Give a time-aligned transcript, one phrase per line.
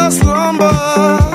[0.00, 1.25] your slumber.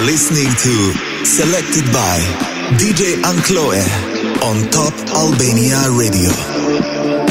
[0.00, 2.18] Listening to Selected by
[2.78, 3.84] DJ Ankloe
[4.42, 7.23] on Top Albania Radio.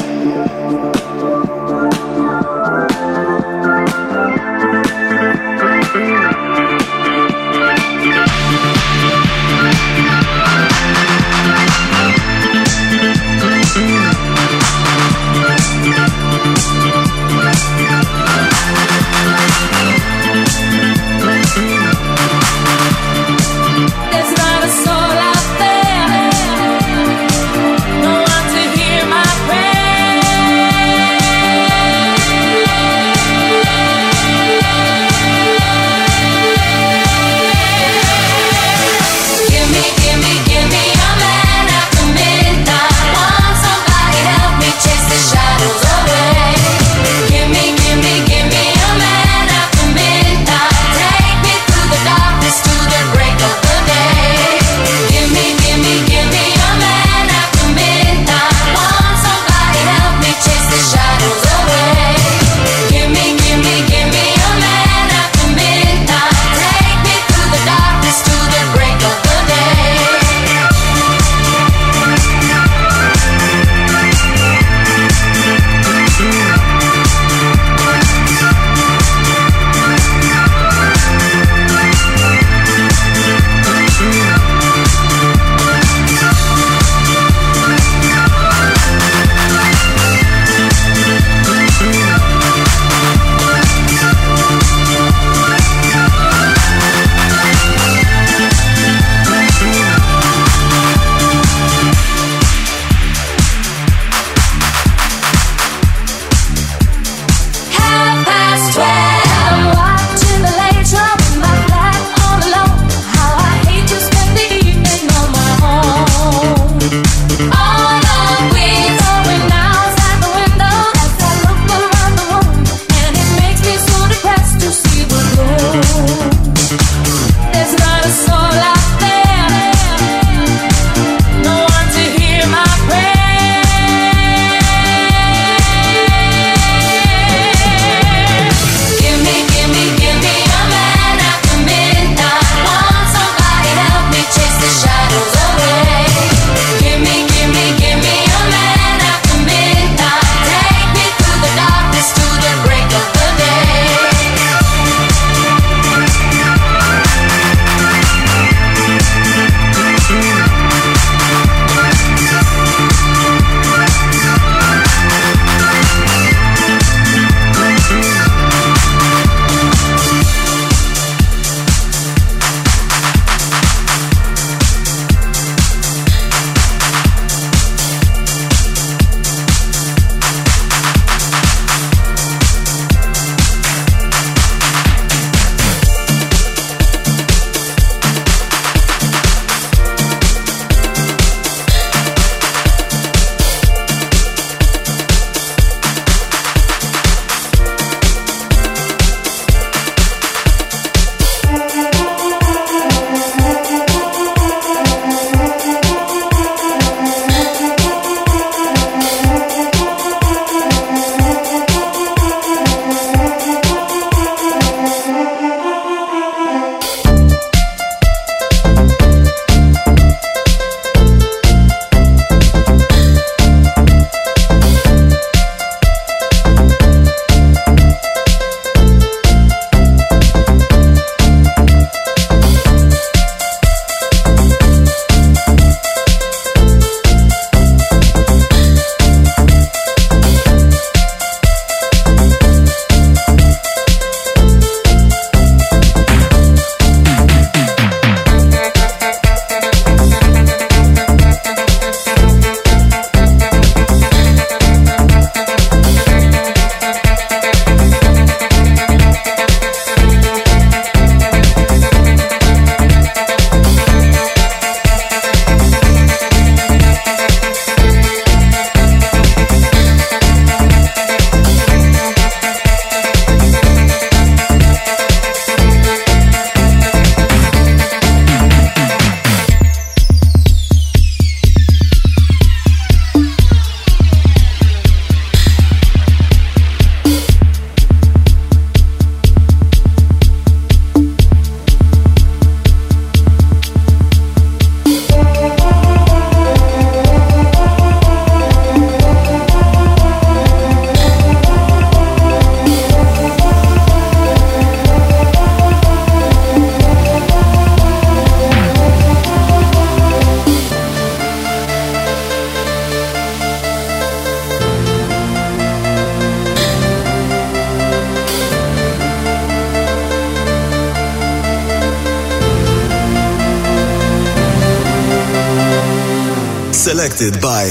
[327.13, 327.70] Selected by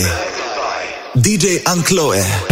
[1.17, 2.52] DJ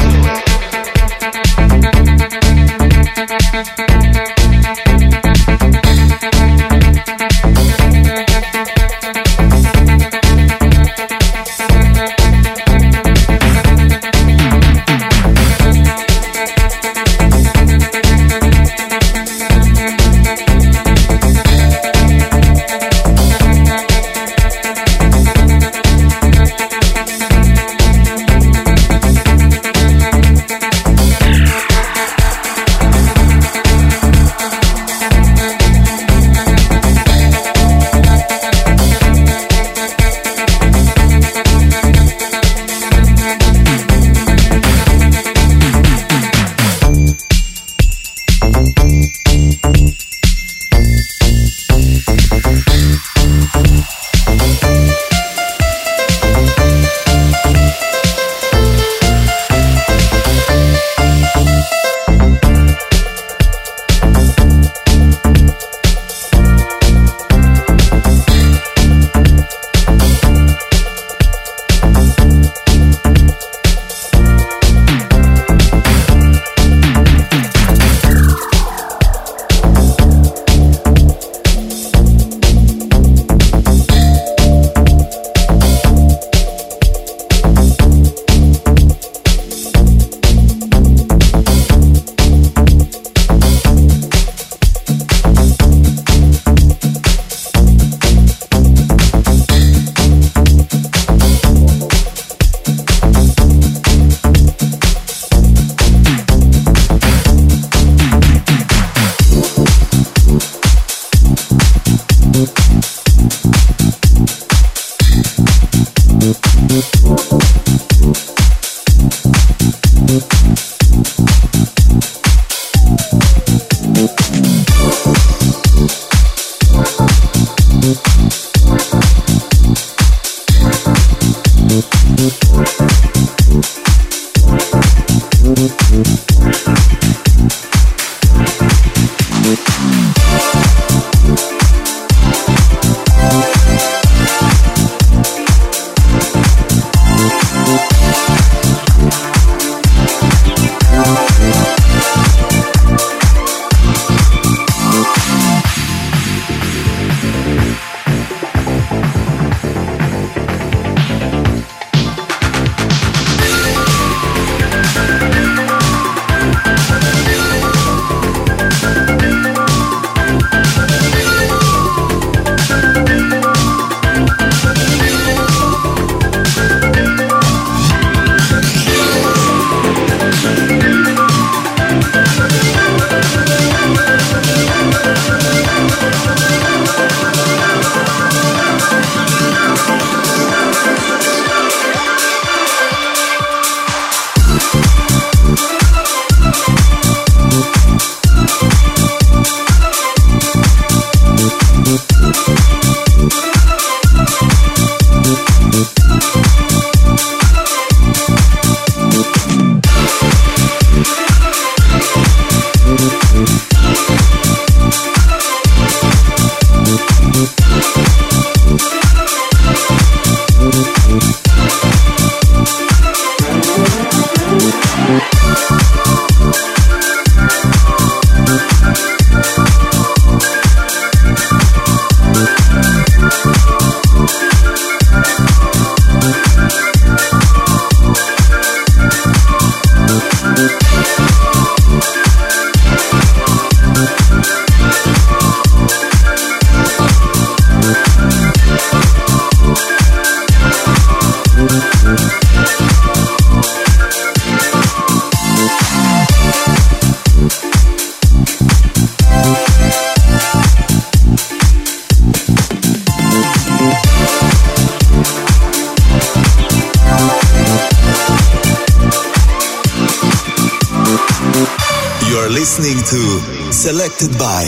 [272.50, 273.72] Ankloe.
[273.72, 274.64] Selected by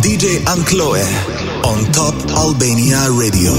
[0.00, 1.04] DJ Ankloe
[1.62, 3.52] on Top Albania Radio.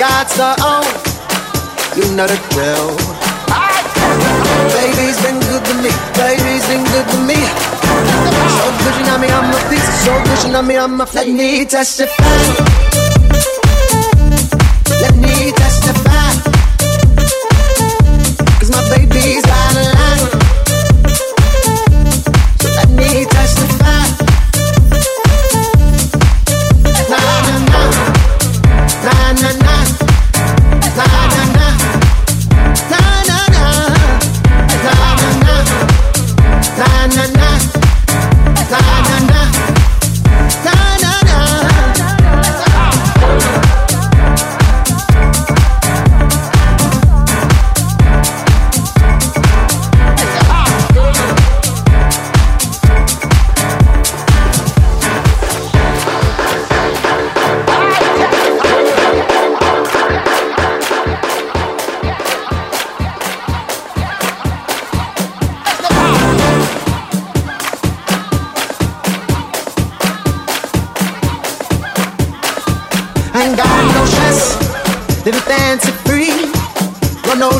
[0.00, 0.88] Got her own.
[1.94, 2.88] You know the drill.
[4.72, 5.92] Baby's been good to me.
[6.16, 7.36] Baby's been good to me.
[8.56, 9.90] So good you know me, I'm a piece.
[10.04, 11.06] So good you know me, I'm a.
[11.06, 11.26] flat.
[11.26, 12.24] Let me testify.
[15.02, 16.09] Let me testify.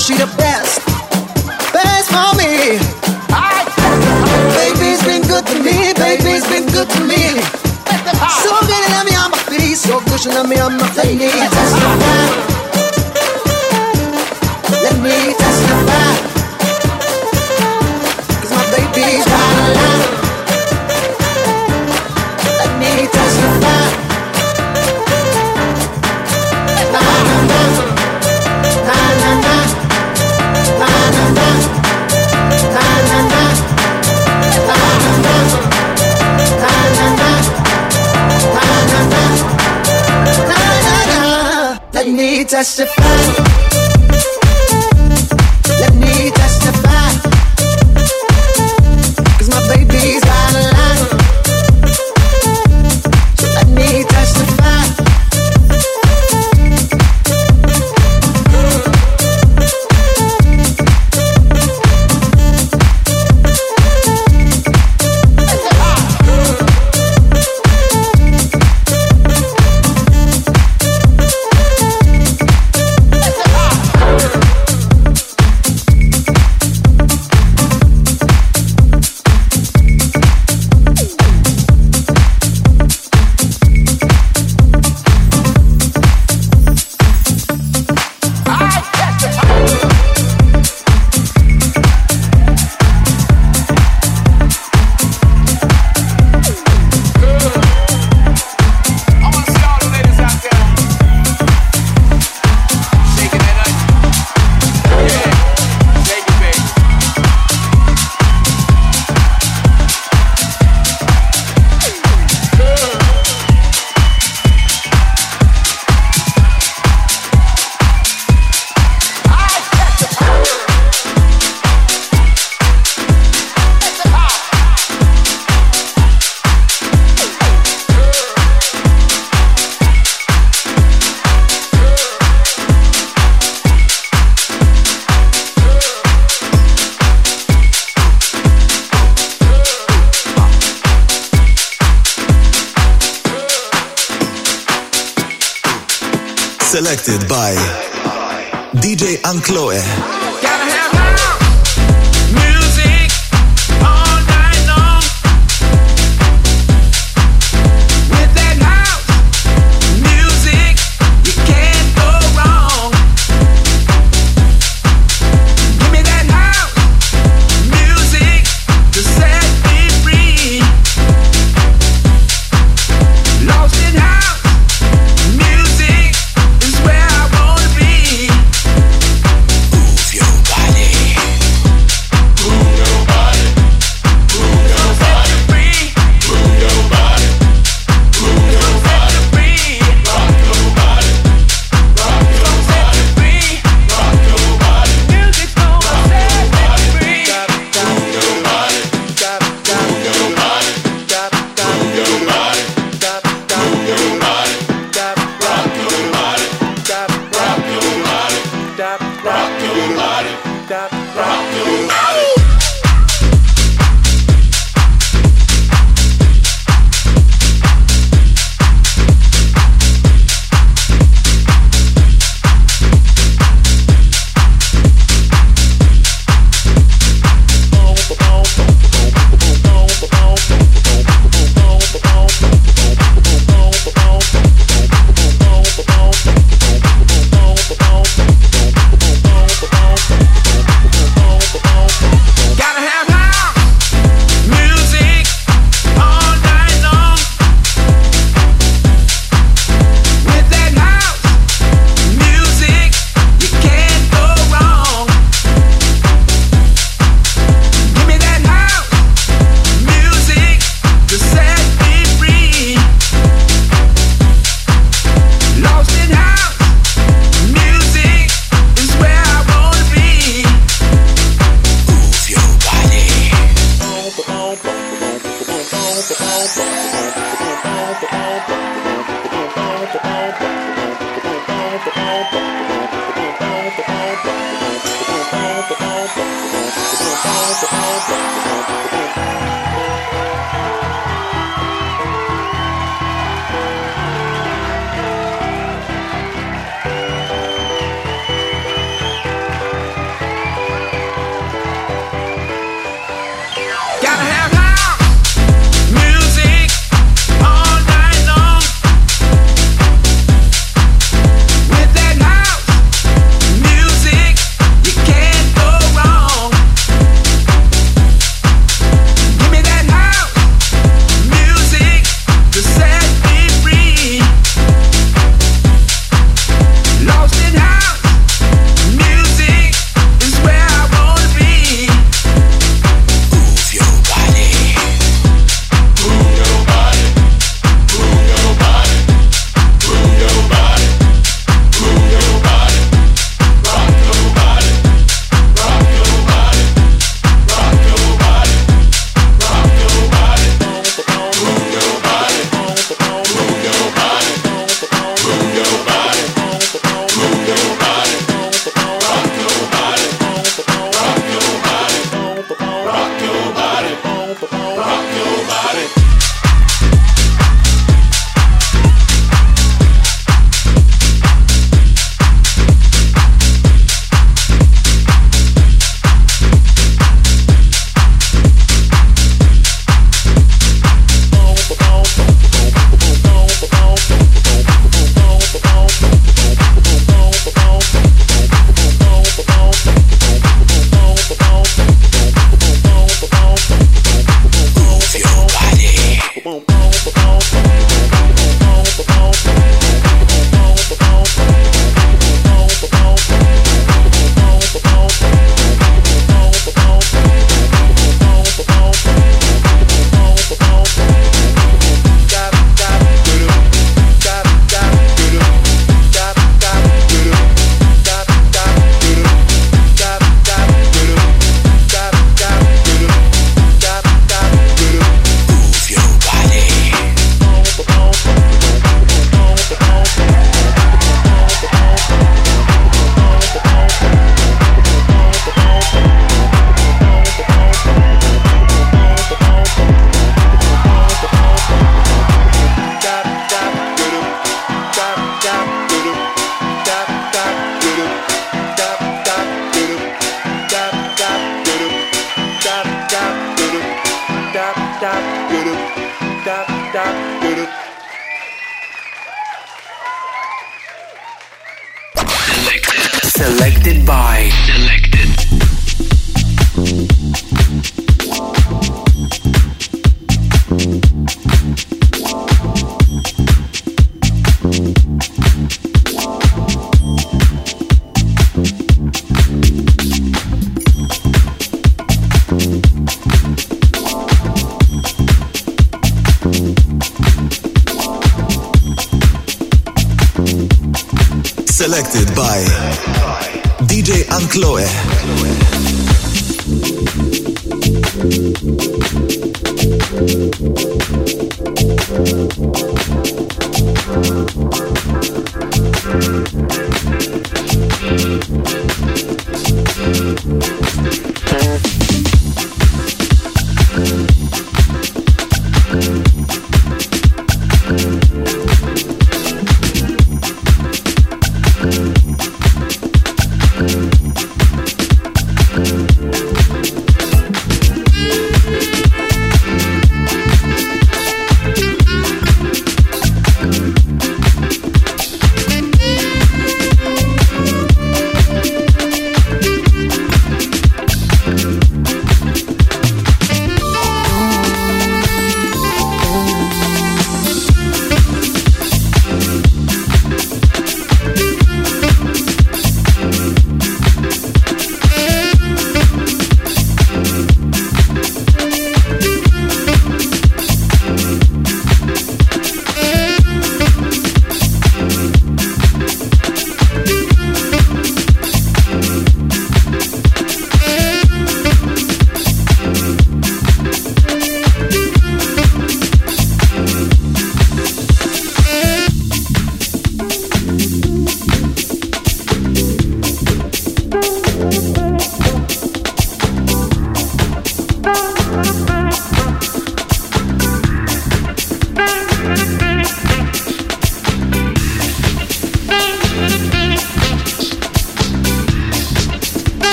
[0.00, 0.80] She the best,
[1.74, 2.80] best for me.
[4.56, 7.36] Baby's been good to me, baby's been good to me.
[8.40, 11.20] So good to me on my feet, so good to me on my feet.
[11.20, 12.26] Testify.
[14.84, 16.10] Let me testify.
[18.40, 19.99] Cause my baby's got a lot.
[42.20, 43.49] Testify.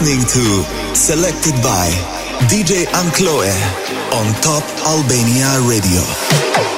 [0.00, 1.88] Listening to Selected by
[2.48, 3.50] DJ Ankloe
[4.14, 6.77] on Top Albania Radio.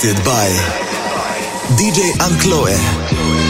[0.00, 0.48] Selected by
[1.76, 3.49] DJ Ankloe.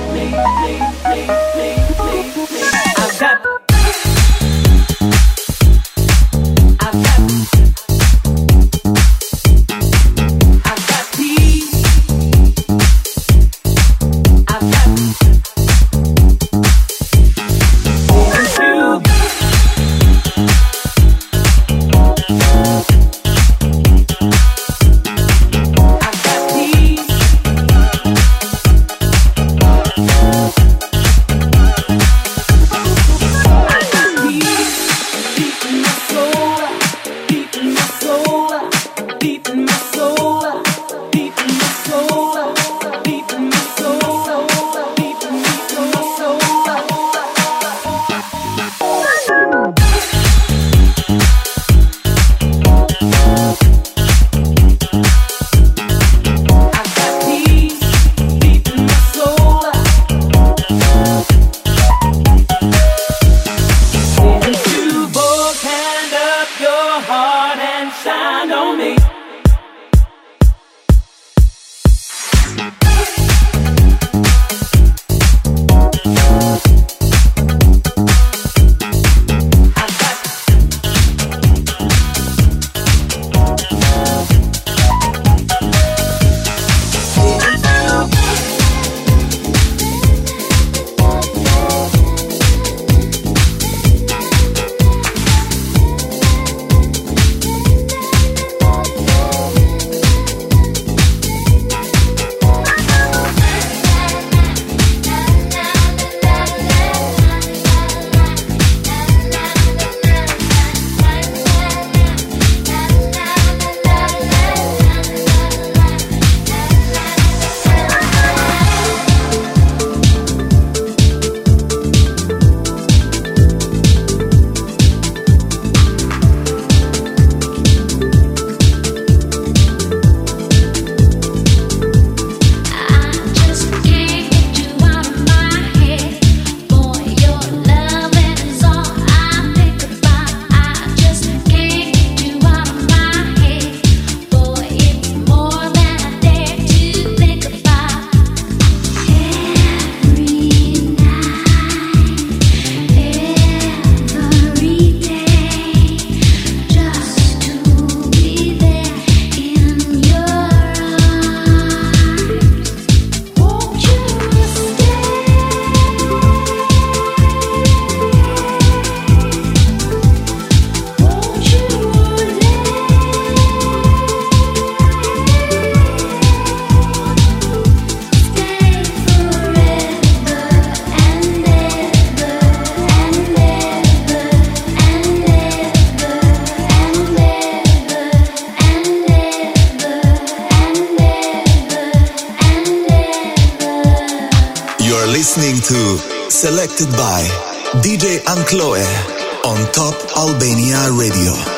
[200.15, 201.50] Albania Radio.